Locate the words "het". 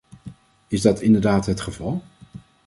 1.45-1.61